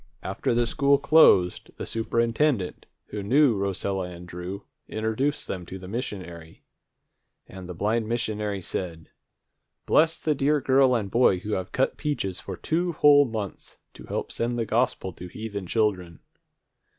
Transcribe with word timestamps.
After 0.23 0.55
the 0.55 0.65
school 0.65 0.97
closed, 0.97 1.77
the 1.77 1.85
superintendent, 1.85 2.87
who 3.09 3.21
knew 3.21 3.55
Rosella 3.55 4.09
and 4.09 4.27
Drew, 4.27 4.63
introduced 4.87 5.47
them 5.47 5.63
to 5.67 5.77
the 5.77 5.87
missionary. 5.87 6.63
And 7.45 7.69
the 7.69 7.75
blind 7.75 8.09
missionary 8.09 8.63
said, 8.63 9.11
"Bless 9.85 10.17
the 10.17 10.33
dear 10.33 10.59
girl 10.59 10.95
and 10.95 11.11
boy 11.11 11.37
who 11.41 11.51
have 11.51 11.71
cut 11.71 11.97
peaches 11.97 12.39
for 12.39 12.57
two 12.57 12.93
whole 12.93 13.25
months 13.25 13.77
to 13.93 14.05
help 14.05 14.31
send 14.31 14.57
the 14.57 14.65
gospel 14.65 15.13
to 15.13 15.27
heathen 15.27 15.67
children!" 15.67 16.21